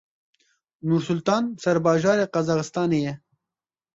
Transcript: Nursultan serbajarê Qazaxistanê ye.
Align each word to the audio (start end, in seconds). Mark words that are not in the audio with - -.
Nursultan 0.93 1.49
serbajarê 1.65 2.25
Qazaxistanê 2.37 2.99
ye. 3.05 3.13